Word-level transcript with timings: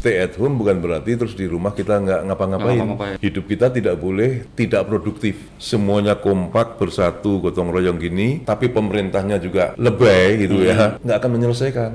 stay 0.00 0.16
at 0.16 0.32
home 0.40 0.56
bukan 0.56 0.80
berarti 0.80 1.12
terus 1.12 1.36
di 1.36 1.44
rumah 1.44 1.76
kita 1.76 2.00
nggak 2.00 2.32
ngapa-ngapain. 2.32 2.80
Ngapa-ngapain. 2.80 3.16
Hidup 3.20 3.44
kita 3.44 3.68
tidak 3.68 4.00
boleh 4.00 4.48
tidak 4.56 4.88
produktif. 4.88 5.36
Semuanya 5.60 6.16
kompak 6.16 6.80
bersatu 6.80 7.36
gotong 7.44 7.68
royong 7.68 8.00
gini, 8.00 8.40
tapi 8.40 8.72
pemerintahnya 8.72 9.36
juga 9.36 9.76
lebay 9.76 10.48
gitu 10.48 10.64
ya, 10.64 10.96
nggak 11.04 11.16
akan 11.20 11.30
menyelesaikan. 11.36 11.90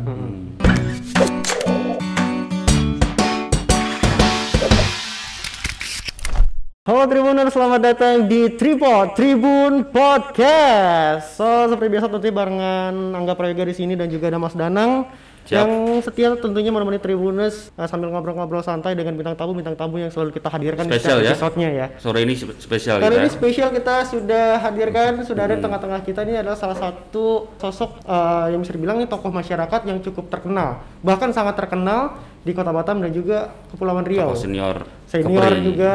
Halo 6.86 7.10
Tribuners, 7.10 7.50
selamat 7.50 7.82
datang 7.82 8.30
di 8.30 8.54
Tripod 8.54 9.18
Tribun 9.18 9.90
Podcast. 9.90 11.34
So, 11.34 11.66
seperti 11.74 11.98
biasa 11.98 12.14
tentunya 12.14 12.38
barengan 12.38 13.18
Angga 13.18 13.34
Prayoga 13.34 13.66
di 13.66 13.74
sini 13.74 13.98
dan 13.98 14.06
juga 14.14 14.30
ada 14.30 14.38
Mas 14.38 14.54
Danang 14.54 15.10
Siap. 15.46 15.62
yang 15.62 15.70
setia 16.02 16.34
tentunya 16.42 16.74
menemani 16.74 16.98
Tribuners 16.98 17.70
uh, 17.78 17.86
sambil 17.86 18.10
ngobrol-ngobrol 18.10 18.66
santai 18.66 18.98
dengan 18.98 19.14
bintang 19.14 19.38
tamu 19.38 19.54
bintang 19.54 19.78
tamu 19.78 20.02
yang 20.02 20.10
selalu 20.10 20.34
kita 20.34 20.50
hadirkan 20.50 20.90
Spesial 20.90 21.22
di 21.22 21.30
ya. 21.30 21.38
setiap 21.38 21.54
episode-nya 21.54 21.70
ya. 21.70 21.86
Sore 22.02 22.20
ini 22.26 22.34
spe- 22.34 22.58
spesial 22.58 22.98
Kali 22.98 23.16
ini 23.22 23.30
ya. 23.30 23.34
spesial 23.34 23.70
kita 23.70 23.96
sudah 24.10 24.58
hadirkan, 24.58 25.22
sudah 25.22 25.44
ada 25.46 25.54
di 25.54 25.62
tengah-tengah 25.62 26.02
kita 26.02 26.26
ini 26.26 26.42
adalah 26.42 26.58
salah 26.58 26.74
satu 26.74 27.54
sosok 27.62 28.02
uh, 28.10 28.50
yang 28.50 28.58
bisa 28.66 28.74
dibilang 28.74 28.98
ini 28.98 29.06
tokoh 29.06 29.30
masyarakat 29.30 29.82
yang 29.86 30.02
cukup 30.02 30.34
terkenal, 30.34 30.82
bahkan 31.06 31.30
sangat 31.30 31.54
terkenal 31.62 32.18
di 32.46 32.54
Kota 32.54 32.70
Batam 32.70 33.02
dan 33.02 33.10
juga 33.14 33.54
Kepulauan 33.74 34.06
Riau. 34.06 34.34
Tokoh 34.34 34.42
senior. 34.50 34.86
Senior 35.18 35.44
Kepri. 35.46 35.64
juga 35.64 35.94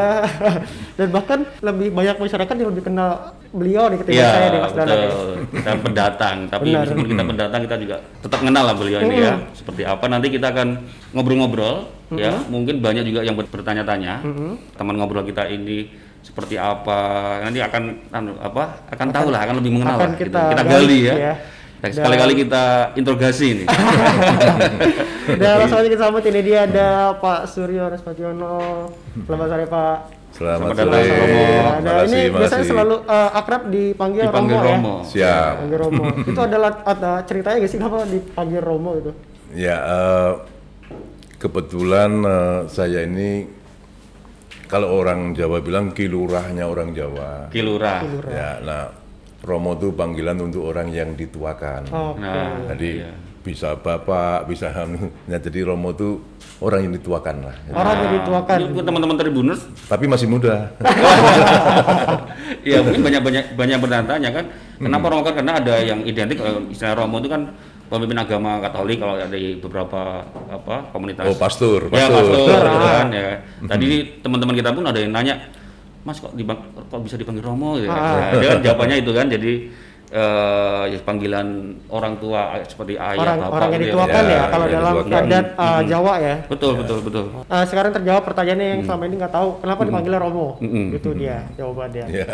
dan 0.98 1.08
bahkan 1.10 1.38
lebih 1.60 1.88
banyak 1.90 2.16
masyarakat 2.16 2.54
yang 2.54 2.68
lebih 2.68 2.84
kenal 2.84 3.10
beliau 3.50 3.84
nih 3.86 3.98
ketika 3.98 4.16
Iya, 4.16 4.28
saya 4.30 4.48
di 4.48 4.58
Mas 4.58 4.72
Danang 4.72 4.98
ya. 4.98 5.10
Kita 5.54 5.70
pendatang, 5.76 6.36
tapi 6.46 6.68
Benar. 6.68 6.80
meskipun 6.82 7.06
kita 7.08 7.22
pendatang 7.26 7.60
kita 7.62 7.76
juga 7.76 7.96
tetap 8.20 8.38
kenal 8.40 8.64
lah 8.64 8.74
beliau 8.74 8.98
ini 9.00 9.16
ya. 9.18 9.34
Seperti 9.52 9.82
apa 9.82 10.04
nanti 10.06 10.26
kita 10.28 10.46
akan 10.48 10.68
ngobrol-ngobrol 11.12 11.76
ya. 12.12 12.32
Mungkin 12.46 12.78
banyak 12.78 13.04
juga 13.04 13.20
yang 13.20 13.34
ber- 13.34 13.50
bertanya-tanya. 13.50 14.22
Teman 14.72 14.94
ngobrol 14.94 15.22
kita 15.22 15.44
ini 15.46 15.90
seperti 16.20 16.54
apa 16.54 17.00
nanti 17.40 17.58
akan 17.58 17.82
anu, 18.12 18.36
apa 18.38 18.84
akan 18.88 19.08
tahu 19.08 19.32
lah 19.32 19.40
akan 19.40 19.56
lebih 19.56 19.72
mengenal 19.72 19.96
akan 19.96 20.04
lah, 20.04 20.12
gitu. 20.12 20.24
kita 20.28 20.42
kita 20.52 20.62
gali, 20.62 20.76
gali 20.76 20.98
ya, 21.00 21.14
ya. 21.16 21.34
Dan 21.80 21.90
sekali-kali 21.96 22.32
kita 22.44 22.92
interogasi 22.92 23.46
ini 23.56 23.64
Dan 25.40 25.50
langsung 25.64 25.78
aja 25.80 25.88
kita 25.88 26.02
sambut 26.04 26.24
ini 26.28 26.40
dia 26.44 26.68
ada 26.68 27.14
Pak 27.16 27.46
Suryo 27.46 27.86
Respationo. 27.86 28.90
Selamat 29.24 29.46
sore 29.46 29.64
Pak. 29.70 29.96
Selamat, 30.30 30.68
Selamat 30.74 30.90
sore. 30.90 31.02
Romo. 31.06 31.44
Ada 31.70 31.80
Makasih, 31.80 32.04
ini 32.10 32.20
biasanya 32.28 32.44
makasih. 32.50 32.70
selalu 32.74 32.96
uh, 33.06 33.30
akrab 33.38 33.62
dipanggil, 33.70 34.22
dipanggil 34.26 34.58
Romo, 34.58 34.66
Romo. 34.66 34.94
ya. 35.00 35.06
Siap. 35.06 35.52
Panggil 35.62 35.78
Romo. 35.78 36.04
itu 36.26 36.40
adalah 36.42 36.70
ada 36.82 37.12
ceritanya 37.24 37.56
gak 37.62 37.70
sih 37.70 37.78
kenapa 37.78 37.98
dipanggil 38.10 38.60
Romo 38.60 38.90
itu? 38.98 39.12
Ya, 39.50 39.76
eh, 39.82 40.32
kebetulan 41.38 42.10
eh, 42.22 42.58
saya 42.70 43.06
ini 43.06 43.30
kalau 44.66 44.94
orang 44.98 45.34
Jawa 45.34 45.62
bilang 45.62 45.94
kilurahnya 45.94 46.66
orang 46.66 46.90
Jawa. 46.94 47.50
Kilura. 47.54 48.02
Ya, 48.30 48.50
nah 48.62 48.99
Romo 49.40 49.72
itu 49.72 49.88
panggilan 49.90 50.36
untuk 50.38 50.64
orang 50.64 50.88
yang 50.88 51.12
dituakan. 51.12 51.88
Oke. 51.88 52.20
Nah, 52.20 52.68
Jadi 52.68 52.90
iya. 53.00 53.12
bisa 53.40 53.72
bapak, 53.74 54.44
bisa 54.44 54.68
anu. 54.80 55.08
Nah, 55.24 55.38
jadi 55.38 55.64
Romo 55.64 55.90
itu 55.90 56.20
orang 56.60 56.84
yang 56.84 56.92
dituakan 56.92 57.36
lah. 57.42 57.56
Orang 57.70 57.96
yang 57.98 58.12
dituakan. 58.20 58.56
Ini 58.58 58.72
buat 58.74 58.84
teman-teman 58.84 59.16
Tribuners 59.16 59.60
Tapi 59.86 60.04
masih 60.04 60.28
muda. 60.28 60.68
Iya 62.60 62.84
mungkin 62.84 63.00
banyak 63.00 63.22
banyak 63.22 63.44
banyak 63.56 63.78
bertanya 63.80 64.28
kan 64.30 64.44
kenapa 64.76 65.06
Romo 65.08 65.22
kan 65.22 65.32
karena 65.32 65.56
ada 65.56 65.80
yang 65.80 66.04
identik 66.04 66.36
kalau 66.36 66.60
istilah 66.68 66.92
Romo 66.92 67.16
itu 67.16 67.30
kan 67.30 67.56
pemimpin 67.88 68.18
agama 68.18 68.60
Katolik 68.60 69.00
kalau 69.00 69.16
ada 69.16 69.30
di 69.30 69.56
beberapa 69.56 70.20
apa 70.46 70.92
komunitas. 70.92 71.24
Oh, 71.24 71.34
pastor, 71.34 71.88
Ya 71.88 72.06
pastor. 72.06 72.26
pastor 72.26 72.60
gitu 72.60 72.86
Ah. 72.86 72.94
kan 73.00 73.08
ya. 73.10 73.28
Tadi 73.64 73.88
teman-teman 74.20 74.54
kita 74.54 74.70
pun 74.70 74.84
ada 74.84 74.94
yang 74.94 75.10
nanya, 75.10 75.34
Mas 76.00 76.16
kok 76.16 76.32
dibang, 76.32 76.58
kok 76.64 77.00
bisa 77.00 77.14
dipanggil 77.14 77.42
Romo? 77.42 77.76
Ya, 77.76 77.86
Ah. 77.86 78.32
Ya, 78.32 78.48
kan 78.50 78.60
jawabannya 78.62 78.96
itu 78.98 79.10
kan 79.10 79.26
jadi 79.28 79.52
eh, 80.10 80.84
ya 80.88 80.98
panggilan 81.00 81.46
orang 81.86 82.16
tua 82.16 82.56
eh, 82.56 82.64
seperti 82.64 82.96
ayah 82.96 83.14
orang 83.16 83.36
bapak 83.38 83.52
orang 83.52 83.68
yang 83.68 83.76
gitu 83.76 83.84
ya. 83.84 83.92
dituakan 83.94 84.22
ya, 84.22 84.32
Ya, 84.32 84.42
kalau 84.44 84.64
yang 84.64 84.74
dalam 84.74 84.94
adat 85.06 85.46
uh, 85.54 85.80
Jawa 85.84 86.14
ya. 86.18 86.34
Betul 86.46 86.72
betul 86.74 86.98
betul. 87.00 87.24
Uh, 87.44 87.64
sekarang 87.64 87.90
terjawab 87.92 88.22
pertanyaannya 88.24 88.66
yang 88.68 88.80
selama 88.82 89.02
ini 89.04 89.14
nggak 89.16 89.30
tahu 89.30 89.48
kenapa 89.60 89.80
dipanggilnya 89.84 90.18
Romo. 90.18 90.46
Mm-mm. 90.58 90.86
Itu 90.92 91.08
dia 91.12 91.46
jawabannya. 91.54 92.04
Ya. 92.08 92.26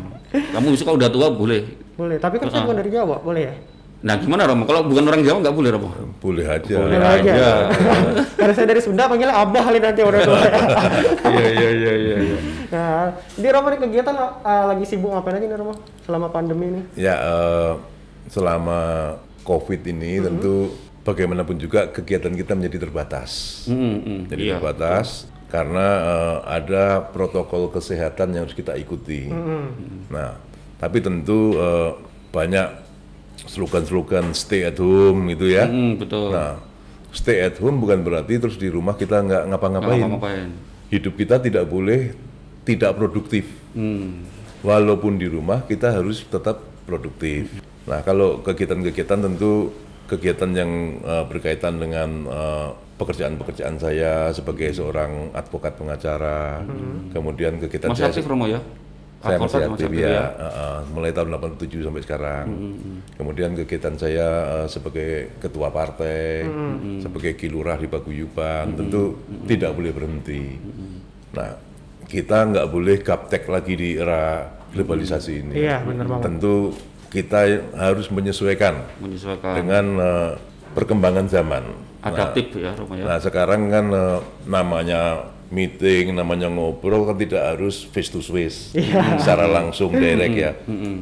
Kamu 0.54 0.66
bisa 0.70 0.82
kalau 0.82 0.96
udah 0.96 1.10
tua 1.10 1.26
boleh. 1.28 1.60
Boleh, 1.94 2.16
tapi 2.16 2.38
kan 2.38 2.46
Ah. 2.46 2.50
saya 2.50 2.62
bukan 2.64 2.78
dari 2.78 2.90
Jawa, 2.90 3.16
boleh 3.18 3.42
ya? 3.44 3.54
Nah 3.98 4.14
gimana 4.14 4.46
Romo? 4.46 4.62
Kalau 4.62 4.86
bukan 4.86 5.04
orang 5.04 5.20
Jawa 5.20 5.38
nggak 5.42 5.52
boleh 5.52 5.70
Romo? 5.70 5.88
Boleh 6.16 6.46
aja. 6.46 6.74
Boleh 6.78 6.96
aja. 6.96 7.32
aja. 7.34 7.50
Karena 8.38 8.52
saya 8.54 8.66
dari 8.68 8.78
Sunda 8.78 9.04
panggilnya 9.04 9.36
Abah 9.36 9.62
kali 9.64 9.78
nanti 9.78 10.00
udah 10.00 10.20
tua. 10.22 10.38
Iya 11.28 11.46
iya 11.50 11.68
iya 11.74 11.92
iya. 11.98 12.16
Nah, 12.72 13.16
di 13.36 13.48
Romo 13.48 13.68
ini 13.72 13.78
kegiatan 13.80 14.14
uh, 14.16 14.64
lagi 14.72 14.84
sibuk 14.84 15.12
ngapain 15.12 15.36
aja 15.36 15.46
nih 15.46 15.58
Romo 15.58 15.74
selama 16.08 16.32
pandemi 16.32 16.72
ini? 16.72 16.80
Ya, 16.96 17.20
eh, 17.20 17.72
selama 18.32 18.80
COVID 19.44 19.80
ini 19.88 20.24
tentu 20.24 20.72
bagaimanapun 21.04 21.56
juga 21.56 21.88
kegiatan 21.88 22.32
kita 22.32 22.52
menjadi 22.52 22.88
terbatas. 22.88 23.64
Mm, 23.68 23.96
mm, 24.00 24.20
Jadi 24.28 24.42
iya. 24.44 24.56
terbatas 24.56 25.28
karena 25.48 25.86
eh, 26.04 26.38
ada 26.60 27.04
protokol 27.08 27.72
kesehatan 27.72 28.36
yang 28.36 28.44
harus 28.44 28.56
kita 28.56 28.76
ikuti. 28.76 29.28
Nah, 30.12 30.36
tapi 30.76 31.00
tentu 31.00 31.56
eh, 31.56 31.92
banyak 32.28 32.68
slogan-slogan 33.48 34.36
stay 34.36 34.68
at 34.68 34.76
home 34.76 35.32
gitu 35.32 35.48
ya. 35.48 35.64
Mm, 35.64 36.00
betul. 36.00 36.32
Nah, 36.32 36.60
stay 37.12 37.40
at 37.40 37.56
home 37.56 37.80
bukan 37.80 38.04
berarti 38.04 38.36
terus 38.36 38.60
di 38.60 38.68
rumah 38.68 38.96
kita 38.96 39.24
nggak 39.24 39.42
ngapa-ngapain. 39.48 40.52
Hidup 40.88 41.20
kita 41.20 41.40
tidak 41.40 41.68
boleh 41.68 42.27
tidak 42.68 43.00
produktif. 43.00 43.48
Hmm. 43.72 44.28
Walaupun 44.60 45.16
di 45.16 45.24
rumah 45.24 45.64
kita 45.64 45.96
harus 45.96 46.28
tetap 46.28 46.60
produktif. 46.84 47.48
Nah, 47.88 48.04
kalau 48.04 48.44
kegiatan-kegiatan 48.44 49.24
tentu 49.24 49.72
kegiatan 50.08 50.50
yang 50.52 51.00
eh, 51.00 51.24
berkaitan 51.24 51.80
dengan 51.80 52.28
eh, 52.28 52.68
pekerjaan-pekerjaan 53.00 53.76
saya 53.80 54.34
sebagai 54.34 54.68
seorang 54.74 55.32
advokat 55.32 55.78
pengacara, 55.78 56.60
kemudian 57.14 57.56
kegiatan 57.62 57.94
Masih 57.94 58.04
saya 58.04 58.12
aktif 58.12 58.26
Romo 58.26 58.44
ya? 58.50 58.60
saya 59.18 59.34
masih 59.34 59.58
Advokat 59.66 59.82
aktif 59.82 59.90
ya, 59.98 60.30
uh, 60.30 60.46
uh, 60.46 60.76
mulai 60.94 61.10
tahun 61.10 61.34
87 61.34 61.82
sampai 61.82 62.02
sekarang. 62.06 62.46
Kemudian 63.18 63.50
kegiatan 63.58 63.94
saya 63.98 64.26
uh, 64.46 64.66
sebagai 64.70 65.34
ketua 65.42 65.74
partai, 65.74 66.46
sebagai 67.02 67.34
kilurah 67.34 67.82
di 67.82 67.90
Paguyuban, 67.90 68.78
tentu 68.78 69.18
tidak 69.50 69.74
boleh 69.74 69.90
berhenti. 69.90 70.54
Nah, 71.34 71.50
kita 72.08 72.48
nggak 72.48 72.66
boleh 72.72 72.96
gaptek 73.04 73.44
lagi 73.46 73.76
di 73.76 74.00
era 74.00 74.48
globalisasi 74.72 75.32
ini. 75.44 75.54
Iya, 75.60 75.84
benar 75.84 76.08
banget. 76.08 76.24
Tentu 76.24 76.54
kita 77.08 77.40
harus 77.76 78.12
menyesuaikan 78.12 78.84
Menyesuaikan. 79.00 79.52
dengan 79.56 79.84
uh, 79.96 80.30
perkembangan 80.76 81.28
zaman. 81.28 81.64
Adaptif 81.98 82.54
ya 82.54 82.72
Romo 82.78 82.94
ya? 82.94 83.04
Nah 83.10 83.18
sekarang 83.18 83.66
kan 83.74 83.90
eh, 83.90 84.18
namanya 84.46 85.28
meeting, 85.50 86.14
namanya 86.14 86.46
ngobrol 86.46 87.10
kan 87.10 87.18
tidak 87.18 87.42
harus 87.42 87.82
face 87.90 88.06
to 88.06 88.22
face, 88.22 88.70
secara 89.18 89.50
langsung 89.50 89.90
direct 89.90 90.36
ya, 90.38 90.54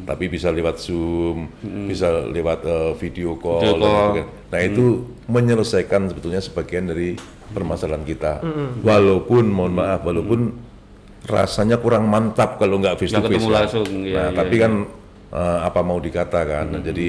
tapi 0.08 0.32
bisa 0.32 0.48
lewat 0.48 0.80
zoom, 0.80 1.52
bisa 1.84 2.24
lewat 2.32 2.64
eh, 2.64 2.92
video 2.96 3.36
call. 3.36 3.60
Video 3.60 3.76
dan 3.76 3.82
call. 3.84 3.92
sebagainya. 3.92 4.26
Nah 4.48 4.60
itu 4.64 4.84
menyelesaikan 5.28 6.00
sebetulnya 6.08 6.40
sebagian 6.40 6.88
dari 6.88 7.18
permasalahan 7.52 8.04
kita. 8.08 8.40
Walaupun 8.80 9.52
mohon 9.52 9.76
maaf, 9.76 10.00
walaupun 10.00 10.56
rasanya 11.26 11.76
kurang 11.76 12.06
mantap 12.06 12.56
kalau 12.56 12.78
nggak 12.78 12.96
face 12.96 13.10
to 13.10 13.18
Nggak 13.18 13.28
face. 13.28 13.36
ketemu 13.36 13.50
langsung, 13.52 13.88
iya, 14.02 14.14
nah 14.16 14.28
iya, 14.30 14.38
tapi 14.38 14.54
iya. 14.56 14.62
kan 14.62 14.72
eh, 15.32 15.58
apa 15.62 15.80
mau 15.82 15.98
dikatakan, 15.98 16.64
Nah, 16.70 16.80
jadi 16.80 17.08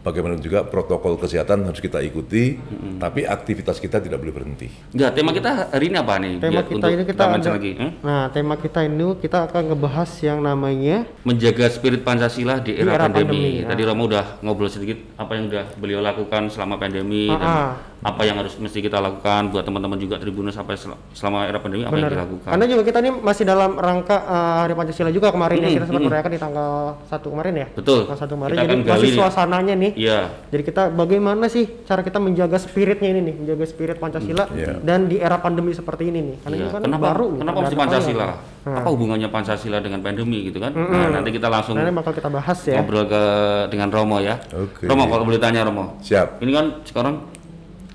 Bagaimana 0.00 0.40
juga 0.40 0.64
protokol 0.64 1.20
kesehatan 1.20 1.60
harus 1.68 1.76
kita 1.76 2.00
ikuti, 2.00 2.56
tapi 2.96 3.28
aktivitas 3.28 3.76
kita 3.76 4.00
tidak 4.00 4.16
boleh 4.16 4.32
berhenti. 4.32 4.72
Enggak, 4.96 5.12
tema 5.12 5.28
kita 5.28 5.68
hari 5.68 5.92
ini 5.92 5.96
apa 6.00 6.14
nih? 6.16 6.32
Tema 6.40 6.52
Biar 6.56 6.64
kita 6.64 6.76
untuk 6.80 6.88
ini 6.88 7.02
kita 7.04 7.22
ada- 7.28 7.52
lagi. 7.52 7.72
Hmm? 7.76 7.90
Nah, 8.00 8.22
tema 8.32 8.54
kita 8.56 8.80
ini 8.80 9.06
kita 9.20 9.38
akan 9.44 9.62
ngebahas 9.68 10.10
yang 10.24 10.40
namanya 10.40 11.04
Menjaga 11.20 11.68
spirit 11.68 12.00
Pancasila 12.00 12.64
di 12.64 12.80
era, 12.80 12.96
era 12.96 13.12
pandemi. 13.12 13.60
pandemi, 13.60 13.68
Tadi 13.68 13.82
Romo 13.84 14.02
udah 14.08 14.40
ngobrol 14.40 14.72
sedikit 14.72 14.96
apa 15.20 15.36
yang 15.36 15.52
udah 15.52 15.64
beliau 15.76 16.00
lakukan 16.00 16.48
selama 16.48 16.80
pandemi 16.80 17.28
Ah, 17.28 17.36
dan 17.36 17.44
ah. 17.44 17.72
Apa 18.00 18.24
yang 18.24 18.36
harus 18.36 18.56
mesti 18.56 18.80
kita 18.80 18.96
lakukan 18.96 19.48
buat 19.48 19.60
teman-teman 19.60 19.94
juga 19.94 20.16
Tribunus 20.16 20.56
apa 20.56 20.72
sel- 20.72 20.96
selama 21.12 21.44
era 21.44 21.60
pandemi 21.60 21.84
apa 21.84 21.92
yang 21.92 22.08
Benar. 22.08 22.16
dilakukan. 22.16 22.48
Karena 22.48 22.64
juga 22.64 22.82
kita 22.82 22.98
ini 22.98 23.10
masih 23.12 23.44
dalam 23.44 23.70
rangka 23.74 24.16
uh, 24.18 24.56
Hari 24.62 24.72
Pancasila 24.72 25.10
juga 25.10 25.28
kemarin 25.28 25.56
ya 25.58 25.68
Mm, 25.70 25.74
kita 25.74 25.84
sempat 25.84 26.00
mm. 26.00 26.08
merayakan 26.08 26.30
di 26.30 26.40
tanggal 26.40 26.70
1 27.04 27.20
kemarin 27.28 27.54
ya. 27.54 27.66
Betul. 27.70 27.98
Tanggal 28.02 28.20
1 28.24 28.32
kemarin. 28.32 28.50
Kita 28.50 28.62
Jadi 28.62 28.72
gali 28.72 28.88
masih 28.90 29.04
nih. 29.04 29.18
suasananya 29.20 29.74
nih. 29.76 29.92
Iya. 29.94 30.20
Jadi 30.48 30.62
kita 30.64 30.82
bagaimana 30.90 31.44
sih 31.46 31.64
cara 31.84 32.00
kita 32.00 32.16
menjaga 32.16 32.56
spiritnya 32.56 33.08
ini 33.10 33.20
nih, 33.22 33.34
menjaga 33.36 33.64
spirit 33.64 33.96
Pancasila 33.96 34.44
Iya. 34.50 34.80
dan 34.80 35.04
di 35.04 35.16
era 35.16 35.36
pandemi 35.36 35.70
seperti 35.70 36.08
ini 36.08 36.20
nih. 36.24 36.36
Karena 36.40 36.56
Iya. 36.56 36.62
ini 36.62 36.72
kan 36.72 36.80
Kenapa 36.80 37.04
baru. 37.06 37.26
nih, 37.28 37.38
kenapa 37.38 37.58
mesti 37.60 37.76
Pancasila? 37.76 38.24
ya? 38.24 38.34
Hmm. 38.60 38.76
Apa 38.76 38.88
hubungannya 38.88 39.28
Pancasila 39.28 39.78
dengan 39.78 40.00
pandemi 40.00 40.44
gitu 40.44 40.56
kan? 40.56 40.72
Nah, 40.72 41.08
nanti 41.14 41.32
kita 41.32 41.48
langsung 41.48 41.76
ini 41.76 41.88
bakal 41.90 42.12
kita 42.12 42.28
bahas 42.28 42.60
ya. 42.62 42.76
ngobrol 42.76 43.04
ke 43.04 43.22
dengan 43.68 43.88
Romo 43.88 44.20
ya. 44.20 44.36
Oke. 44.52 44.84
Romo 44.84 45.04
kalau 45.06 45.24
boleh 45.24 45.36
tanya 45.36 45.64
Romo. 45.64 45.96
Siap. 46.00 46.40
Ini 46.40 46.50
kan 46.50 46.66
sekarang 46.84 47.14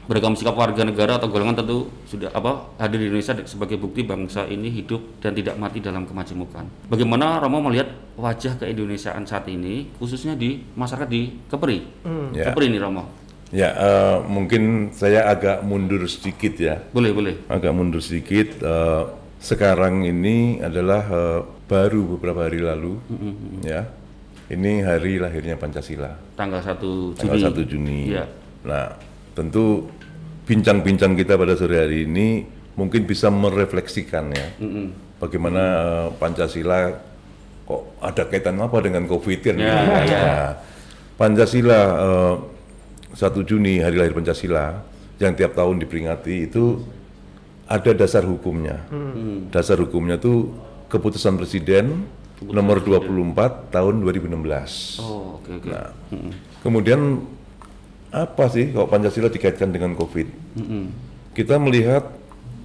beragam 0.06 0.38
sikap 0.38 0.54
warga 0.54 0.86
negara 0.86 1.18
atau 1.18 1.28
golongan 1.30 1.62
tentu 1.62 1.90
sudah 2.06 2.30
apa 2.30 2.78
hadir 2.78 3.02
di 3.02 3.06
Indonesia 3.10 3.34
sebagai 3.50 3.82
bukti 3.82 4.06
bangsa 4.06 4.46
ini 4.46 4.70
hidup 4.70 5.22
dan 5.22 5.34
tidak 5.34 5.58
mati 5.58 5.82
dalam 5.82 6.06
kemajemukan. 6.06 6.66
Bagaimana 6.90 7.42
Romo 7.42 7.62
melihat 7.66 7.90
wajah 8.16 8.62
keindonesiaan 8.62 9.26
saat 9.26 9.50
ini 9.50 9.90
khususnya 9.98 10.38
di 10.38 10.62
masyarakat 10.78 11.10
di 11.10 11.34
Kepri? 11.50 11.78
Ya. 12.38 12.54
Kepri 12.54 12.70
ini 12.70 12.78
Romo. 12.78 13.26
Ya, 13.54 13.70
eh, 13.72 14.18
mungkin 14.26 14.90
saya 14.92 15.30
agak 15.30 15.62
mundur 15.62 16.02
sedikit 16.10 16.58
ya. 16.58 16.82
Boleh, 16.92 17.14
boleh. 17.14 17.36
Agak 17.46 17.72
mundur 17.78 18.02
sedikit. 18.02 18.58
eh, 18.58 19.04
sekarang 19.38 20.02
ini 20.02 20.58
adalah 20.60 21.04
eh, 21.06 21.42
baru 21.70 22.18
beberapa 22.18 22.50
hari 22.50 22.62
lalu, 22.62 22.98
ya. 23.62 23.86
Ini 24.46 24.86
hari 24.86 25.18
lahirnya 25.18 25.58
Pancasila, 25.58 26.14
Tanggal 26.38 26.62
1 26.62 26.78
Juni. 26.78 27.18
tanggal 27.18 27.40
1 27.50 27.66
Juni. 27.66 28.00
Iya. 28.14 28.26
Nah, 28.62 28.94
tentu 29.36 29.92
bincang-bincang 30.48 31.14
kita 31.20 31.36
pada 31.36 31.54
sore 31.60 31.78
hari 31.84 32.08
ini 32.08 32.48
mungkin 32.80 33.04
bisa 33.04 33.28
merefleksikan 33.28 34.26
ya, 34.32 34.48
bagaimana 35.20 35.64
eh, 35.84 36.08
Pancasila 36.16 36.92
kok 37.66 37.82
ada 38.00 38.24
kaitan 38.30 38.62
apa 38.62 38.78
dengan 38.80 39.10
COVID 39.10 39.40
kan? 39.42 39.56
Ya, 39.58 39.66
gitu 39.66 39.92
kan. 39.92 40.06
ya. 40.08 40.22
Nah, 40.24 40.50
Pancasila 41.20 41.80
eh, 42.00 42.36
1 43.16 43.48
Juni 43.48 43.80
hari 43.80 43.96
lahir 43.96 44.14
Pancasila 44.16 44.84
yang 45.20 45.34
tiap 45.34 45.56
tahun 45.56 45.80
diperingati 45.80 46.52
itu 46.52 46.84
ada 47.66 47.92
dasar 47.96 48.28
hukumnya. 48.28 48.86
Dasar 49.50 49.80
hukumnya 49.82 50.20
itu 50.22 50.54
keputusan 50.92 51.40
presiden 51.40 52.06
nomor 52.44 52.84
24 52.84 53.74
tahun 53.74 54.04
2016. 54.04 55.02
Oh, 55.02 55.40
oke 55.40 55.50
oke. 55.64 55.68
Nah, 55.72 55.90
kemudian 56.62 57.24
apa 58.16 58.48
sih 58.48 58.72
kalau 58.72 58.88
Pancasila 58.88 59.28
dikaitkan 59.28 59.76
dengan 59.76 59.92
COVID? 59.92 60.28
Kita 61.36 61.60
melihat 61.60 62.16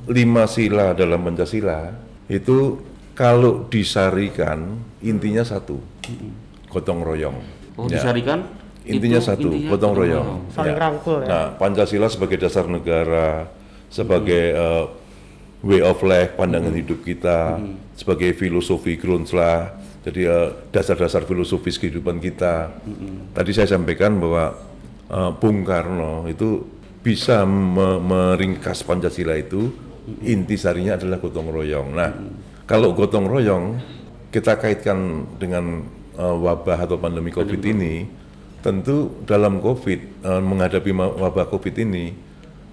lima 0.07 0.47
sila 0.47 0.95
dalam 0.95 1.19
Pancasila 1.27 1.91
itu 2.31 2.79
kalau 3.19 3.67
disarikan 3.67 4.79
intinya 5.03 5.43
satu, 5.43 5.83
gotong 6.71 7.03
royong. 7.03 7.37
Oh, 7.75 7.91
Ya. 7.91 7.99
disarikan 7.99 8.47
Intinya 8.87 9.19
itu 9.21 9.29
satu, 9.29 9.49
intinya 9.51 9.71
gotong 9.75 9.93
royong. 9.93 10.29
Saling 10.55 10.79
rangkul 10.79 11.19
ya. 11.27 11.29
Nah, 11.29 11.47
Pancasila 11.59 12.07
sebagai 12.09 12.39
dasar 12.41 12.65
negara, 12.71 13.51
sebagai 13.93 14.45
eh, 14.55 14.85
way 15.67 15.83
of 15.85 16.01
life, 16.01 16.39
pandangan 16.39 16.73
hidup 16.73 17.03
kita, 17.05 17.61
sebagai 17.99 18.33
filosofi 18.39 18.97
Grundslah, 18.97 19.77
jadi 20.07 20.21
eh, 20.31 20.49
dasar-dasar 20.73 21.29
filosofis 21.29 21.77
kehidupan 21.77 22.23
kita. 22.23 22.73
Tadi 23.37 23.51
saya 23.53 23.69
sampaikan 23.69 24.17
bahwa 24.17 24.57
eh, 25.11 25.31
Bung 25.37 25.67
Karno 25.67 26.25
itu 26.31 26.63
bisa 27.01 27.43
me- 27.45 27.99
meringkas 27.99 28.85
Pancasila 28.85 29.35
itu 29.35 29.73
inti 30.23 30.57
sarinya 30.57 30.95
adalah 30.97 31.19
gotong 31.19 31.49
royong. 31.49 31.89
Nah, 31.93 32.11
kalau 32.65 32.93
gotong 32.93 33.27
royong 33.27 33.81
kita 34.31 34.55
kaitkan 34.57 34.99
dengan 35.37 35.83
eh, 36.15 36.37
wabah 36.41 36.87
atau 36.87 36.97
pandemi 36.97 37.31
Covid 37.31 37.61
ini, 37.67 38.07
tentu 38.61 39.23
dalam 39.25 39.59
COVID 39.59 40.01
eh, 40.23 40.43
menghadapi 40.43 40.91
wabah 40.95 41.47
COVID 41.49 41.75
ini, 41.81 42.13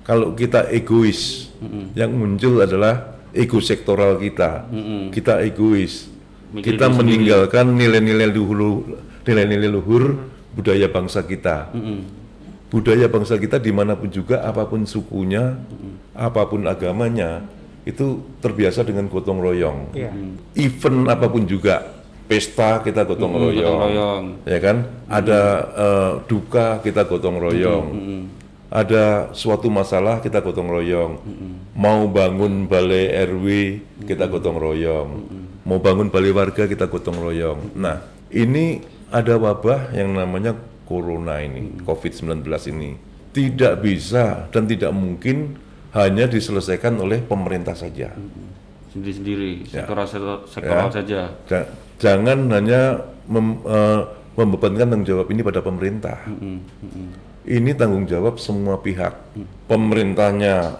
kalau 0.04 0.32
kita 0.34 0.72
egois, 0.72 1.52
yang 1.94 2.12
muncul 2.12 2.62
adalah 2.62 3.20
ego 3.36 3.60
sektoral 3.60 4.16
kita. 4.18 4.66
Kita 5.12 5.44
egois, 5.44 6.08
kita 6.64 6.88
meninggalkan 7.04 7.76
nilai-nilai 7.76 8.30
luhur, 8.30 8.88
nilai-nilai 9.24 9.68
luhur 9.68 10.16
budaya 10.52 10.88
bangsa 10.88 11.22
kita. 11.22 11.70
Budaya 12.68 13.08
bangsa 13.08 13.40
kita 13.40 13.64
di 13.64 13.72
mana 13.72 13.96
pun 13.96 14.12
juga, 14.12 14.44
apa 14.44 14.68
pun 14.68 14.84
sukunya, 14.84 15.56
apa 16.12 16.44
pun 16.52 16.68
agamanya, 16.68 17.48
itu 17.88 18.20
terbiasa 18.44 18.84
dengan 18.84 19.08
gotong 19.08 19.40
royong. 19.40 19.96
Iya. 19.96 20.12
event 20.60 21.08
apa 21.08 21.32
pun 21.32 21.48
juga 21.48 21.98
pesta 22.28 22.84
kita 22.84 23.08
gotong 23.08 23.40
royong, 23.40 23.64
gotong 23.64 23.80
royong. 23.88 24.24
ya 24.44 24.60
kan? 24.60 24.78
Ada 25.08 25.42
eh, 25.72 26.12
duka 26.28 26.84
kita 26.84 27.08
gotong 27.08 27.40
royong. 27.40 27.88
Ada 28.68 29.32
suatu 29.32 29.72
masalah 29.72 30.20
kita 30.20 30.44
gotong 30.44 30.68
royong. 30.68 31.24
Mau 31.72 32.12
bangun 32.12 32.68
balai 32.68 33.16
RW 33.24 33.48
kita 34.04 34.28
gotong 34.28 34.60
royong. 34.60 35.10
Mau 35.64 35.80
bangun 35.80 36.12
balai 36.12 36.36
warga 36.36 36.68
kita 36.68 36.92
gotong 36.92 37.16
royong. 37.16 37.80
Nah 37.80 38.04
ini 38.28 38.84
ada 39.08 39.40
wabah 39.40 39.96
yang 39.96 40.12
namanya 40.12 40.52
corona 40.88 41.38
ini 41.40 41.84
COVID-19 41.84 42.42
ini 42.72 42.92
tidak 43.30 43.84
bisa 43.84 44.48
dan 44.50 44.66
tidak 44.66 44.90
mungkin 44.90 45.60
hanya 45.92 46.26
diselesaikan 46.26 46.98
oleh 46.98 47.22
pemerintah 47.22 47.76
saja 47.76 48.16
sendiri-sendiri 48.88 49.68
Ya. 49.68 49.84
sektoral 49.84 50.08
sektor- 50.08 50.44
sektoral 50.48 50.90
saja. 50.90 51.22
Ja- 51.46 51.70
jangan 51.98 52.50
hanya 52.50 52.82
mem- 53.28 53.62
eh, 53.62 54.02
membebankan 54.34 54.88
tanggung 54.88 55.06
jawab 55.06 55.28
ini 55.28 55.42
pada 55.42 55.60
pemerintah. 55.60 56.18
Ini 57.44 57.72
tanggung 57.74 58.06
jawab 58.06 58.38
semua 58.38 58.78
pihak. 58.78 59.14
Pemerintahnya 59.68 60.78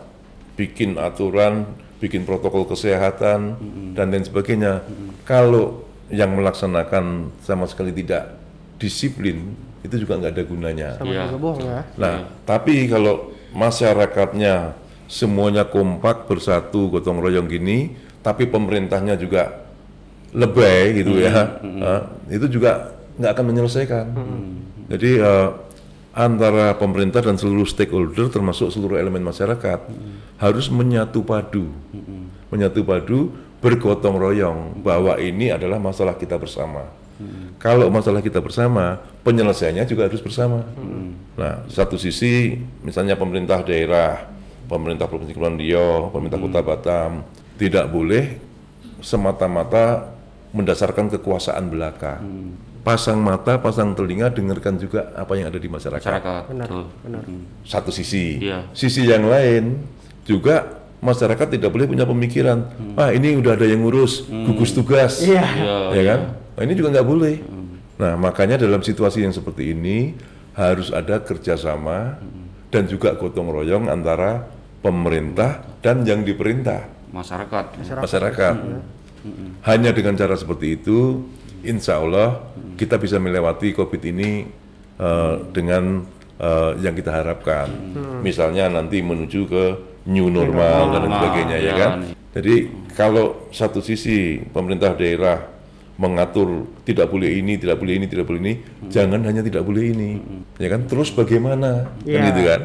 bikin 0.54 0.96
aturan, 0.96 1.68
bikin 1.98 2.22
protokol 2.22 2.66
kesehatan 2.66 3.58
dan 3.94 4.06
lain 4.10 4.24
sebagainya. 4.24 4.84
Kalau 5.24 5.84
yang 6.08 6.34
melaksanakan 6.34 7.36
sama 7.40 7.68
sekali 7.68 7.92
tidak 7.92 8.34
disiplin, 8.78 9.54
itu 9.82 9.96
juga 10.06 10.18
nggak 10.22 10.34
ada 10.34 10.44
gunanya. 10.46 10.90
Sama 10.98 11.14
juga 11.14 11.38
bohong 11.38 11.66
ya. 11.66 11.82
Nah, 11.98 12.16
tapi 12.46 12.86
kalau 12.90 13.34
masyarakatnya 13.54 14.78
semuanya 15.10 15.66
kompak 15.66 16.30
bersatu 16.30 16.94
gotong 16.94 17.22
royong 17.22 17.50
gini, 17.50 17.94
tapi 18.22 18.46
pemerintahnya 18.46 19.18
juga 19.18 19.66
lebay 20.36 21.02
gitu 21.02 21.18
ya, 21.18 21.58
ah, 21.86 22.02
itu 22.30 22.46
juga 22.52 22.94
nggak 23.18 23.32
akan 23.34 23.46
menyelesaikan. 23.50 24.06
Jadi 24.88 25.12
eh, 25.20 25.50
antara 26.18 26.74
pemerintah 26.78 27.22
dan 27.22 27.38
seluruh 27.38 27.66
stakeholder, 27.66 28.30
termasuk 28.34 28.74
seluruh 28.74 28.98
elemen 28.98 29.22
masyarakat, 29.22 29.80
harus 30.42 30.66
menyatu 30.70 31.22
padu, 31.22 31.70
menyatu 32.50 32.82
padu, 32.82 33.30
bergotong 33.62 34.18
royong 34.18 34.82
bahwa 34.82 35.18
ini 35.22 35.54
adalah 35.54 35.78
masalah 35.78 36.18
kita 36.18 36.38
bersama. 36.38 36.90
Kalau 37.58 37.90
masalah 37.90 38.22
kita 38.22 38.38
bersama, 38.40 39.02
penyelesaiannya 39.26 39.86
juga 39.90 40.06
harus 40.06 40.22
bersama. 40.22 40.62
Nah, 41.34 41.66
satu 41.70 41.98
sisi 41.98 42.58
misalnya 42.86 43.18
pemerintah 43.18 43.66
daerah, 43.66 44.30
pemerintah 44.70 45.10
Provinsi 45.10 45.34
Kepulauan 45.34 45.58
Riau, 45.58 46.14
pemerintah 46.14 46.38
Kota 46.38 46.62
Batam 46.62 47.12
tidak 47.58 47.90
boleh 47.90 48.38
semata-mata 49.02 50.14
mendasarkan 50.54 51.10
kekuasaan 51.18 51.66
belaka. 51.70 52.22
Pasang 52.86 53.20
mata, 53.20 53.60
pasang 53.60 53.92
telinga, 53.92 54.32
dengarkan 54.32 54.80
juga 54.80 55.12
apa 55.12 55.36
yang 55.36 55.52
ada 55.52 55.60
di 55.60 55.68
masyarakat. 55.68 56.08
Masyarakat. 56.08 56.44
Benar, 56.48 56.68
Betul. 56.72 56.86
benar. 57.04 57.24
Satu 57.68 57.92
sisi. 57.92 58.40
Iya. 58.40 58.64
Sisi 58.72 59.04
yang 59.04 59.28
lain 59.28 59.84
juga 60.24 60.80
masyarakat 61.04 61.60
tidak 61.60 61.70
boleh 61.70 61.86
punya 61.86 62.08
pemikiran, 62.08 62.64
ah 62.98 63.14
ini 63.14 63.38
udah 63.38 63.54
ada 63.54 63.70
yang 63.70 63.86
ngurus, 63.86 64.26
gugus 64.26 64.74
tugas 64.74 65.22
Iya. 65.22 65.46
Iya, 65.46 65.78
ya 65.94 66.04
kan? 66.08 66.20
Nah, 66.58 66.66
ini 66.66 66.74
juga 66.74 66.90
nggak 66.98 67.08
boleh. 67.08 67.36
Nah, 68.02 68.18
makanya 68.18 68.58
dalam 68.58 68.82
situasi 68.82 69.22
yang 69.22 69.34
seperti 69.34 69.78
ini 69.78 70.18
harus 70.58 70.90
ada 70.90 71.22
kerjasama 71.22 72.18
dan 72.74 72.90
juga 72.90 73.14
gotong 73.14 73.54
royong 73.54 73.86
antara 73.94 74.50
pemerintah 74.82 75.62
dan 75.86 76.02
yang 76.02 76.26
diperintah 76.26 76.90
Masyarakat. 77.14 77.66
masyarakat. 78.02 78.56
Hanya 79.70 79.94
dengan 79.94 80.18
cara 80.18 80.34
seperti 80.34 80.82
itu, 80.82 81.30
insya 81.62 82.02
Allah 82.02 82.42
kita 82.74 82.98
bisa 82.98 83.22
melewati 83.22 83.78
COVID 83.78 84.02
ini 84.10 84.50
eh, 84.98 85.36
dengan 85.54 86.02
eh, 86.42 86.72
yang 86.82 86.94
kita 86.98 87.22
harapkan. 87.22 87.70
Misalnya 88.26 88.66
nanti 88.70 89.02
menuju 89.06 89.42
ke 89.46 89.66
new 90.10 90.34
normal 90.34 90.90
dan 90.90 91.06
lain 91.06 91.12
normal, 91.12 91.18
sebagainya 91.22 91.58
ya 91.62 91.66
ya. 91.70 91.74
kan. 91.78 91.92
Jadi 92.38 92.56
kalau 92.94 93.50
satu 93.54 93.82
sisi 93.82 94.42
pemerintah 94.54 94.94
daerah 94.94 95.57
mengatur 95.98 96.70
tidak 96.86 97.10
boleh 97.10 97.42
ini, 97.42 97.58
tidak 97.58 97.82
boleh 97.82 97.98
ini, 97.98 98.06
tidak 98.06 98.30
boleh 98.30 98.40
ini, 98.40 98.54
jangan 98.88 99.18
hanya 99.26 99.42
tidak 99.42 99.66
boleh 99.66 99.92
ini, 99.92 100.22
ya 100.56 100.70
kan? 100.70 100.86
Terus 100.86 101.10
bagaimana, 101.10 101.90
kan 101.90 102.06
Iya. 102.06 102.22
gitu 102.30 102.42
kan? 102.46 102.62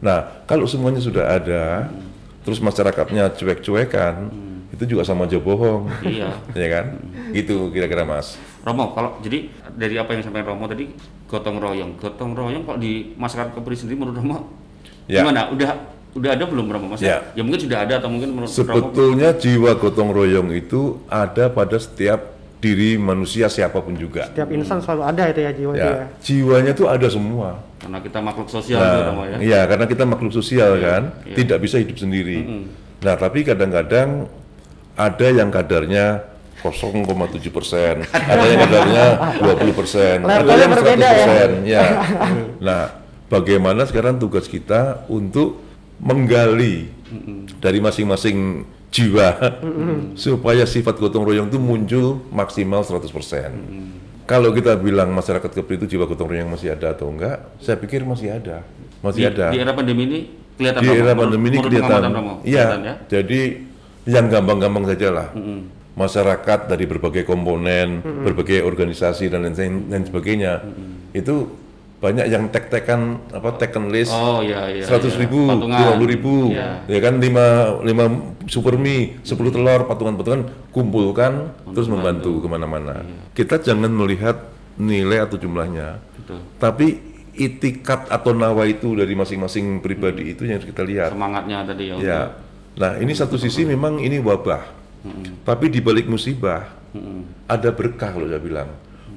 Nah, 0.00 0.18
kalau 0.48 0.64
semuanya 0.64 0.96
sudah 0.98 1.28
ada, 1.28 1.92
terus 2.40 2.56
masyarakatnya 2.58 3.36
cuek-cuekan, 3.36 4.32
itu 4.72 4.96
juga 4.96 5.04
sama 5.04 5.28
aja 5.28 5.36
bohong, 5.36 5.92
Iya. 6.00 6.40
ya 6.56 6.68
kan? 6.72 6.86
Itu 7.36 7.68
kira-kira 7.68 8.08
mas. 8.08 8.40
Romo, 8.64 8.96
kalau 8.96 9.20
jadi 9.20 9.52
dari 9.76 10.00
apa 10.00 10.16
yang 10.16 10.24
disampaikan 10.24 10.56
Romo 10.56 10.64
tadi 10.64 10.88
gotong 11.28 11.60
royong, 11.60 12.00
gotong 12.00 12.32
royong 12.32 12.64
kalau 12.64 12.78
di 12.80 13.12
masyarakat 13.12 13.52
Kepri 13.56 13.76
sendiri 13.76 14.00
menurut 14.00 14.16
Romo 14.20 14.38
Ya. 15.04 15.20
gimana? 15.20 15.52
Udah 15.52 15.84
udah 16.10 16.30
ada 16.32 16.44
belum 16.48 16.68
Romo? 16.68 16.96
Maksudnya, 16.96 17.20
Ya. 17.28 17.40
ya 17.40 17.42
mungkin 17.44 17.60
sudah 17.60 17.78
ada 17.84 18.00
atau 18.00 18.08
mungkin 18.08 18.32
menurut 18.32 18.48
Romo 18.48 18.56
Sebetulnya 18.56 19.36
jiwa 19.36 19.76
gotong 19.76 20.10
royong 20.12 20.48
itu 20.50 20.96
ada 21.08 21.48
pada 21.48 21.76
setiap 21.76 22.39
diri 22.60 23.00
manusia 23.00 23.48
siapa 23.48 23.80
pun 23.80 23.96
juga. 23.96 24.28
Setiap 24.28 24.52
insan 24.52 24.84
selalu 24.84 25.02
ada 25.08 25.22
itu 25.32 25.40
ya 25.40 25.52
jiwa 25.56 25.72
itu 25.72 25.80
Ya, 25.80 25.90
ya. 25.90 26.06
jiwanya 26.20 26.72
tuh 26.76 26.86
ada 26.92 27.08
semua. 27.08 27.56
Karena 27.80 27.98
kita 28.04 28.20
makhluk 28.20 28.48
sosial 28.52 28.76
tuh 28.78 29.00
Romo 29.08 29.24
ya. 29.24 29.36
Iya, 29.40 29.60
karena 29.64 29.86
kita 29.88 30.04
makhluk 30.04 30.32
sosial 30.36 30.76
kan, 30.76 31.02
iya. 31.24 31.36
tidak 31.40 31.58
bisa 31.64 31.80
hidup 31.80 31.96
sendiri. 31.96 32.68
Nah, 33.00 33.16
tapi 33.16 33.40
kadang-kadang 33.40 34.28
ada 34.92 35.26
yang 35.32 35.48
kadarnya 35.48 36.28
0,7 36.60 37.08
persen, 37.48 38.04
ada 38.36 38.44
yang 38.44 38.60
kadarnya 38.68 39.04
20 39.40 39.72
persen, 39.80 40.16
ada 40.28 40.52
yang 40.52 40.70
100 40.70 40.76
berbeda 40.76 41.08
ya. 41.08 41.16
persen. 41.24 41.50
Ya. 41.64 41.84
Nah, 42.68 42.82
bagaimana 43.32 43.88
sekarang 43.88 44.20
tugas 44.20 44.44
kita 44.44 45.08
untuk 45.08 45.64
menggali 45.96 46.92
dari 47.64 47.80
masing-masing 47.80 48.68
jiwa 48.90 49.28
supaya 50.18 50.66
sifat 50.66 50.98
gotong 50.98 51.22
royong 51.22 51.46
itu 51.46 51.58
muncul 51.62 52.06
maksimal 52.34 52.82
100 52.82 53.06
persen. 53.14 53.50
Kalau 54.26 54.54
kita 54.54 54.78
bilang 54.78 55.10
masyarakat 55.10 55.50
Kepri 55.50 55.74
itu 55.78 55.96
jiwa 55.96 56.06
gotong 56.06 56.30
royong 56.30 56.54
masih 56.54 56.74
ada 56.74 56.94
atau 56.94 57.10
enggak, 57.10 57.50
saya 57.58 57.74
pikir 57.78 58.06
masih 58.06 58.30
ada, 58.30 58.62
Di, 58.62 59.02
masih 59.02 59.22
ada 59.26 59.50
di 59.50 59.58
era 59.58 59.72
pandemi 59.74 60.06
ini 60.06 60.18
kelihatan 60.54 60.80
di 60.82 60.88
era 60.90 61.12
pandemi 61.18 61.46
ini 61.50 61.58
kelihatan. 61.58 62.00
Iya. 62.46 62.66
kelihatan 62.66 62.80
ya. 62.82 62.94
Jadi 63.10 63.40
yang 64.06 64.26
gampang-gampang 64.30 64.84
saja 64.90 65.08
lah. 65.10 65.28
Masyarakat 65.90 66.70
dari 66.70 66.86
berbagai 66.86 67.26
komponen, 67.26 68.00
berbagai 68.00 68.62
organisasi 68.62 69.26
dan 69.28 69.50
lain, 69.50 69.90
lain 69.90 70.04
sebagainya 70.06 70.62
itu 71.10 71.50
banyak 72.00 72.32
yang 72.32 72.48
tek-tekan 72.48 73.20
apa 73.28 73.60
taken 73.60 73.92
list 73.92 74.08
Oh 74.08 74.40
iya 74.40 74.72
iya. 74.72 74.88
seratus 74.88 75.20
iya. 75.20 75.28
ribu, 75.28 75.44
lima 75.44 75.92
puluh 76.00 76.08
ribu, 76.08 76.34
Iya. 76.56 76.88
ya 76.88 76.98
kan 77.04 77.20
lima 77.20 77.76
lima 77.84 78.04
super 78.48 78.80
mie, 78.80 79.20
sepuluh 79.20 79.52
telur, 79.52 79.84
patungan-patungan 79.84 80.72
kumpulkan 80.72 81.52
terus 81.76 81.92
membantu 81.92 82.40
ke 82.40 82.48
mana-mana. 82.48 83.04
Iya. 83.04 83.20
Kita 83.36 83.60
jangan 83.60 83.92
melihat 83.92 84.48
nilai 84.80 85.28
atau 85.28 85.36
jumlahnya, 85.36 86.00
Betul. 86.16 86.40
tapi 86.56 86.86
itikat 87.36 88.08
atau 88.08 88.32
nawa 88.32 88.64
itu 88.64 88.96
dari 88.96 89.12
masing-masing 89.12 89.84
pribadi 89.84 90.32
itu 90.32 90.48
yang 90.48 90.56
harus 90.56 90.68
kita 90.72 90.82
lihat. 90.82 91.12
Semangatnya 91.12 91.68
tadi 91.68 91.84
ya. 91.92 91.94
Ya. 92.00 92.20
Nah, 92.80 92.96
ini 92.96 93.12
satu 93.12 93.36
sisi 93.36 93.68
memang 93.68 94.00
ini 94.00 94.16
wabah. 94.16 94.80
Tapi 95.44 95.68
di 95.72 95.80
balik 95.84 96.08
musibah 96.08 96.64
ada 97.44 97.70
berkah 97.76 98.16
loh 98.16 98.28
saya 98.28 98.40
bilang. 98.40 98.68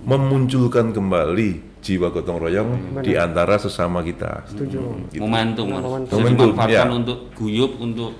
Memunculkan 0.04 0.92
kembali 0.92 1.73
jiwa 1.84 2.08
gotong 2.10 2.40
royong 2.40 2.70
di 3.04 3.20
antara 3.20 3.60
sesama 3.60 4.00
kita. 4.00 4.48
Setuju. 4.48 5.12
Gitu. 5.12 5.20
Momentum, 5.20 5.68
Mas. 5.68 5.84
Momentum. 5.84 6.16
Momentum, 6.16 6.50
ya. 6.72 6.88
untuk 6.88 7.20
guyup 7.36 7.76
untuk 7.84 8.16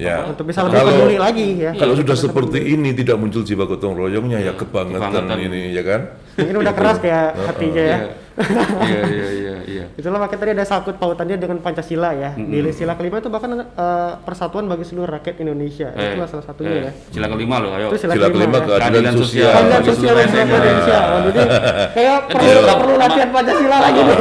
Ya. 0.00 0.24
Untuk 0.24 0.48
bisa 0.48 0.64
lebih 0.64 0.80
Kalau- 0.80 0.92
peduli 0.96 1.16
lagi 1.20 1.48
ya. 1.60 1.72
Kalau 1.76 1.92
sudah 1.92 2.16
seperti 2.16 2.72
ini 2.72 2.96
tidak 2.96 3.20
muncul 3.20 3.44
jiwa 3.44 3.68
gotong 3.68 3.92
royongnya 3.92 4.40
ya 4.40 4.52
kebangetan 4.56 5.12
kebangetan. 5.12 5.38
ini 5.44 5.76
ya 5.76 5.82
kan? 5.84 6.00
Mungkin 6.38 6.56
udah 6.60 6.74
keras 6.74 6.96
kayak 6.98 7.34
hatinya 7.48 7.84
ya. 7.84 7.98
Iya 8.40 9.02
iya 9.04 9.28
iya 9.28 9.56
iya. 9.68 9.84
Itulah 10.00 10.16
makanya 10.16 10.40
tadi 10.40 10.50
ada 10.56 10.64
sakut 10.64 10.96
pautannya 10.96 11.36
dengan 11.36 11.60
Pancasila 11.60 12.16
ya. 12.16 12.32
Di 12.38 12.72
sila 12.72 12.96
kelima 12.96 13.20
itu 13.20 13.28
bahkan 13.28 13.52
eh, 13.52 14.12
persatuan 14.24 14.64
bagi 14.64 14.88
seluruh 14.88 15.10
rakyat 15.20 15.44
Indonesia. 15.44 15.92
Eh, 15.92 16.16
Itulah 16.16 16.28
salah 16.30 16.44
satunya 16.46 16.72
eh, 16.72 16.82
ya. 16.88 16.92
Sila 17.12 17.26
kelima 17.28 17.60
loh, 17.60 17.76
ayo. 17.76 17.92
Itu 17.92 17.98
sila, 18.00 18.16
Sila 18.16 18.28
kelima 18.32 18.56
ya. 18.56 18.66
keadilan 18.80 19.12
sosial. 19.18 19.50
sosial. 19.52 19.52
Keadilan 19.52 19.80
bagi 19.82 19.90
sosial 19.92 20.14
Indonesia. 20.48 20.98
Oh, 21.10 21.20
jadi 21.26 21.42
kayak 21.90 22.18
perlu 22.30 22.60
perlu 22.64 22.94
latihan 22.96 23.28
Pancasila 23.34 23.76
lagi 23.82 24.00
nih. 24.00 24.16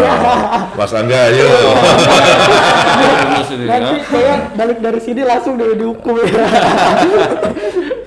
Mas 0.73 0.91
Angga 0.95 1.19
ayo. 1.29 1.49
Terus 3.29 3.49
ini, 3.55 3.63
ya. 3.69 3.77
Nanti 3.77 3.97
balik 4.57 4.77
dari 4.81 4.99
sini 4.99 5.21
langsung 5.21 5.53
di 5.55 5.65
dihukum 5.77 6.17
ya. 6.17 6.25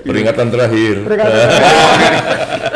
Peringatan 0.03 0.47
terakhir. 0.51 0.95
Saya 1.07 1.25
nih. 1.25 2.72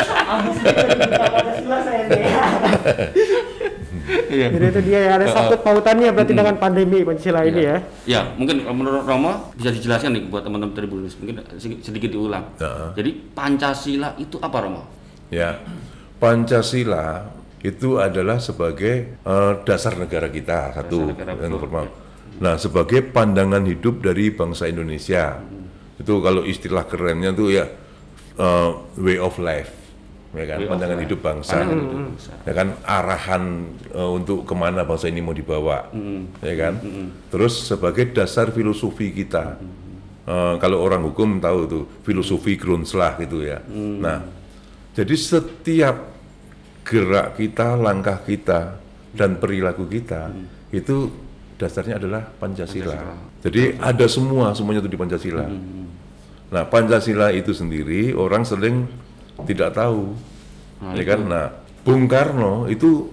Iya. 4.28 4.48
Jadi 4.56 4.66
itu 4.72 4.82
dia 4.88 5.00
ya 5.04 5.12
ada 5.20 5.28
sakut 5.28 5.60
pautannya 5.66 6.16
berarti 6.16 6.32
dengan 6.32 6.56
pandemi 6.56 7.04
Pancasila 7.04 7.44
ini 7.44 7.62
ya. 7.64 7.78
Ya, 8.08 8.22
mungkin 8.40 8.64
menurut 8.64 9.04
Romo 9.04 9.52
bisa 9.56 9.74
dijelaskan 9.74 10.16
nih 10.16 10.24
buat 10.32 10.48
teman-teman 10.48 10.72
Tribunus, 10.76 11.20
mungkin 11.20 11.44
sedikit, 11.60 11.84
sedikit 11.84 12.10
diulang. 12.16 12.56
Heeh. 12.56 12.90
Jadi 12.96 13.12
Pancasila 13.36 14.16
itu 14.16 14.40
apa 14.40 14.58
Romo? 14.64 14.84
Ya, 15.28 15.60
Pancasila 16.24 17.28
itu 17.60 18.00
adalah 18.00 18.40
sebagai 18.40 19.20
eh, 19.20 19.54
dasar 19.68 20.00
negara 20.00 20.32
kita 20.32 20.72
satu 20.78 21.12
negara, 21.12 21.36
yang 21.36 21.60
pertama. 21.60 21.92
Nah, 22.38 22.56
sebagai 22.56 23.02
pandangan 23.02 23.66
hidup 23.66 24.06
dari 24.06 24.30
bangsa 24.32 24.70
Indonesia. 24.70 25.42
Itu 25.98 26.22
kalau 26.22 26.46
istilah 26.46 26.86
kerennya 26.86 27.34
tuh 27.34 27.50
ya 27.50 27.66
eh, 28.38 28.70
way 29.02 29.18
of 29.18 29.36
life, 29.42 29.74
ya 30.38 30.46
kan, 30.46 30.58
Way 30.62 30.66
of 30.66 30.72
pandangan 30.72 31.00
hidup 31.02 31.20
bangsa. 31.20 31.54
Pandangan 31.58 31.78
hidup 31.82 31.98
bangsa. 31.98 32.32
Ya 32.46 32.54
kan, 32.54 32.68
arahan 32.86 33.44
eh, 33.92 34.10
untuk 34.14 34.46
ke 34.46 34.54
mana 34.54 34.86
bangsa 34.86 35.10
ini 35.10 35.20
mau 35.26 35.34
dibawa, 35.34 35.90
ya 36.46 36.56
kan. 36.56 36.74
Terus 37.34 37.54
sebagai 37.66 38.14
dasar 38.14 38.54
filosofi 38.54 39.10
kita. 39.10 39.58
Eh, 40.28 40.56
kalau 40.62 40.84
orang 40.84 41.02
hukum 41.08 41.42
tahu 41.42 41.60
tuh 41.66 41.84
filosofi 42.06 42.54
Grundslag 42.56 43.18
gitu 43.26 43.42
ya. 43.42 43.60
Nah, 43.74 44.22
jadi 44.94 45.16
setiap 45.18 45.96
gerak 46.88 47.36
kita, 47.36 47.76
langkah 47.76 48.22
kita, 48.24 48.80
dan 49.18 49.42
perilaku 49.42 49.90
kita 49.90 50.30
itu 50.70 51.10
dasarnya 51.58 51.98
adalah 51.98 52.22
Pancasila. 52.28 53.18
Jadi 53.42 53.82
ada 53.82 54.06
semua, 54.06 54.54
semuanya 54.54 54.86
itu 54.86 54.92
di 54.94 55.00
Pancasila. 55.00 55.48
Nah, 56.48 56.64
Pancasila 56.70 57.34
itu 57.34 57.52
sendiri 57.52 58.14
orang 58.14 58.46
sering 58.46 58.88
tidak 59.46 59.70
tahu, 59.74 60.16
ya 60.94 61.04
kan? 61.04 61.20
Nah, 61.28 61.46
Bung 61.84 62.10
Karno 62.10 62.66
itu 62.66 63.12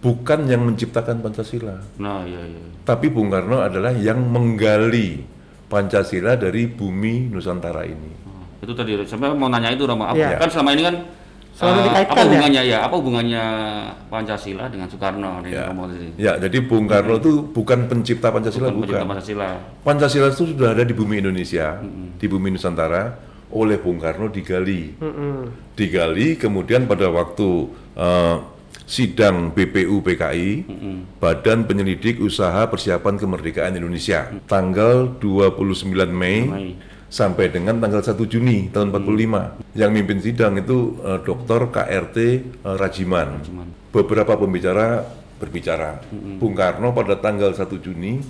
bukan 0.00 0.46
yang 0.46 0.62
menciptakan 0.64 1.20
Pancasila, 1.20 1.76
Nah, 1.98 2.22
iya 2.24 2.40
iya. 2.46 2.62
tapi 2.82 3.10
Bung 3.10 3.28
Karno 3.28 3.60
adalah 3.60 3.92
yang 3.92 4.22
menggali 4.22 5.26
Pancasila 5.66 6.38
dari 6.38 6.70
bumi 6.70 7.26
Nusantara 7.28 7.82
ini. 7.82 8.12
Oh, 8.24 8.62
Itu 8.62 8.72
tadi 8.72 8.94
sampai 9.02 9.34
mau 9.34 9.50
nanya 9.50 9.74
itu 9.74 9.82
Romo. 9.82 10.06
Apa, 10.06 10.14
Iya. 10.14 10.38
Kan 10.38 10.48
selama 10.48 10.70
ini 10.72 10.82
kan 10.86 10.96
Selalu 11.56 11.88
dikaitkan 11.88 12.12
apa 12.12 12.20
ya? 12.20 12.24
hubungannya 12.28 12.62
ya? 12.68 12.78
Apa 12.84 12.94
hubungannya 13.00 13.44
Pancasila 14.12 14.64
dengan 14.68 14.86
Soekarno 14.92 15.40
Ya, 15.48 15.72
ya 16.20 16.32
jadi 16.36 16.58
Bung 16.68 16.84
Karno 16.84 17.16
itu 17.16 17.48
bukan 17.48 17.88
pencipta 17.88 18.28
Pancasila, 18.28 18.68
Bukan 18.68 18.84
pencipta 18.84 19.00
bukan. 19.00 19.10
Pancasila. 19.16 19.48
Pancasila 19.80 20.26
itu 20.28 20.44
sudah 20.52 20.76
ada 20.76 20.84
di 20.84 20.92
bumi 20.92 21.24
Indonesia, 21.24 21.80
di 22.20 22.26
bumi 22.28 22.52
Nusantara 22.52 23.16
oleh 23.52 23.78
Bung 23.78 23.98
Karno 24.02 24.26
digali. 24.30 24.94
Digali 25.76 26.34
kemudian 26.40 26.88
pada 26.88 27.06
waktu 27.12 27.48
eh, 27.94 28.36
sidang 28.86 29.50
BPU 29.50 29.98
PKI, 30.00 30.50
Badan 31.18 31.66
Penyelidik 31.66 32.22
Usaha 32.22 32.70
Persiapan 32.70 33.18
Kemerdekaan 33.18 33.74
Indonesia, 33.74 34.30
tanggal 34.46 35.18
29 35.18 35.90
Mei, 36.06 36.46
Mei. 36.46 36.78
sampai 37.10 37.50
dengan 37.50 37.82
tanggal 37.82 38.00
1 38.00 38.14
Juni 38.30 38.70
tahun 38.70 38.94
45. 38.94 39.74
Yang 39.74 39.90
mimpin 39.90 40.18
sidang 40.22 40.54
itu 40.58 40.96
eh, 41.02 41.18
Dr. 41.22 41.70
KRT 41.74 42.16
eh, 42.22 42.40
Rajiman. 42.62 43.42
Beberapa 43.90 44.38
pembicara 44.38 45.02
berbicara. 45.36 46.00
Bung 46.40 46.56
Karno 46.56 46.96
pada 46.96 47.16
tanggal 47.20 47.52
1 47.52 47.68
Juni 47.84 48.20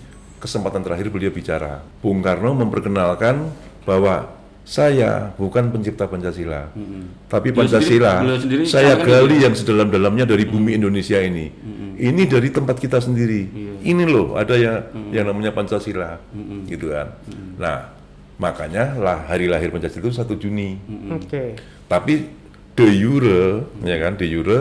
kesempatan 0.43 0.85
terakhir 0.85 1.09
beliau 1.09 1.33
bicara. 1.33 1.81
Bung 2.03 2.21
Karno 2.21 2.53
memperkenalkan 2.53 3.51
bahwa 3.87 4.36
saya 4.67 5.31
bukan 5.39 5.71
pencipta 5.71 6.11
Pancasila, 6.11 6.75
tapi 7.31 7.55
Beliau 7.55 7.71
Pancasila 7.71 8.19
sendiri- 8.19 8.23
beliau 8.27 8.39
sendiri 8.43 8.63
saya 8.67 8.99
kan 8.99 9.07
gali 9.07 9.37
yang 9.39 9.55
sedalam-dalamnya 9.55 10.27
dari 10.27 10.43
bumi 10.43 10.75
Indonesia 10.75 11.23
ini. 11.23 11.47
Ini 11.97 12.23
dari 12.27 12.51
tempat 12.51 12.77
kita 12.83 12.99
sendiri. 12.99 13.47
Ini 13.81 14.05
loh 14.11 14.35
ada 14.35 14.59
yang 14.59 14.83
yang 15.15 15.31
namanya 15.31 15.55
Pancasila, 15.55 16.19
gitu 16.67 16.91
kan. 16.91 17.15
Nah, 17.63 17.95
makanya 18.43 18.99
lah 18.99 19.31
hari 19.31 19.47
lahir 19.47 19.71
Pancasila 19.71 20.03
itu 20.03 20.13
1 20.13 20.35
Juni. 20.35 20.75
Oke. 21.15 21.55
Tapi 21.87 22.27
de 22.75 22.89
jure, 22.91 23.71
ya 23.87 23.97
kan, 24.03 24.19
de 24.19 24.27
jure 24.27 24.59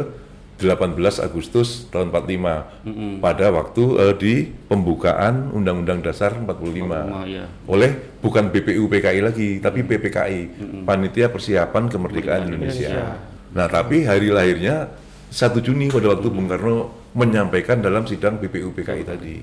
18 0.55 0.95
Agustus 1.19 1.89
tahun 1.89 2.15
45 2.15 3.19
pada 3.19 3.51
waktu 3.51 3.83
eh, 3.97 4.13
di 4.15 4.33
pembukaan 4.65 5.51
Undang-Undang 5.51 5.99
Dasar 6.01 6.31
45 6.31 6.47
Oh, 6.47 7.23
iya. 7.23 7.43
oleh 7.67 7.91
bukan 8.19 8.47
BPU 8.47 8.87
PKI 8.87 9.19
lagi 9.19 9.49
tapi 9.59 9.83
PPKI 9.83 10.39
Panitia 10.83 11.27
Persiapan 11.27 11.91
Kemerdekaan 11.91 12.47
Indonesia. 12.47 13.19
Nah 13.51 13.67
tapi 13.67 14.03
hari 14.03 14.31
lahirnya 14.31 14.95
1 15.27 15.59
Juni 15.59 15.91
pada 15.91 16.15
waktu 16.15 16.27
Bung 16.29 16.47
Karno 16.47 16.91
menyampaikan 17.11 17.79
dalam 17.79 18.07
sidang 18.07 18.39
BPU 18.39 18.71
PKI 18.71 19.03
tadi. 19.03 19.35